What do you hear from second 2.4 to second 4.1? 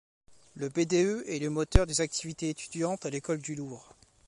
étudiantes à l’École du Louvre.